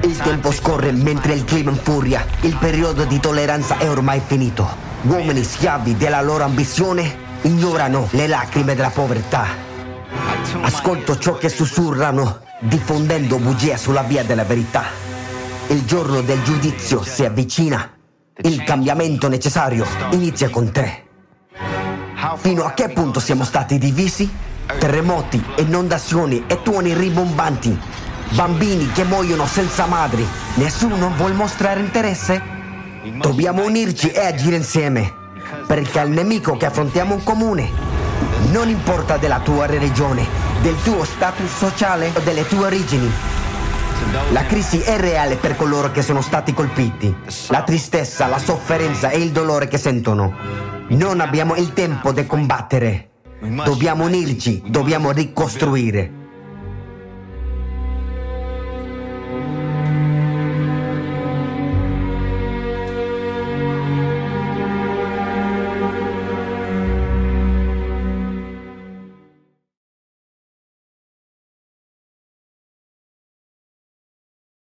[0.00, 2.26] Il tempo scorre mentre il clima infuria.
[2.40, 4.66] Il periodo di tolleranza è ormai finito.
[5.02, 9.46] Uomini schiavi della loro ambizione ignorano le lacrime della povertà.
[10.62, 14.84] Ascolto ciò che sussurrano, diffondendo bugie sulla via della verità.
[15.68, 17.90] Il giorno del giudizio si avvicina.
[18.42, 21.04] Il cambiamento necessario inizia con te.
[22.36, 24.28] Fino a che punto siamo stati divisi?
[24.78, 27.78] Terremoti, inondazioni e tuoni ribombanti.
[28.34, 30.26] Bambini che muoiono senza madri.
[30.54, 32.42] Nessuno vuole mostrare interesse?
[33.20, 35.12] Dobbiamo unirci e agire insieme.
[35.66, 37.70] Perché al nemico che affrontiamo in comune
[38.50, 40.26] non importa della tua religione,
[40.62, 43.10] del tuo status sociale o delle tue origini.
[44.30, 47.14] La crisi è reale per coloro che sono stati colpiti.
[47.48, 50.34] La tristezza, la sofferenza e il dolore che sentono.
[50.88, 53.10] Non abbiamo il tempo di combattere.
[53.40, 56.20] Dobbiamo unirci, dobbiamo ricostruire.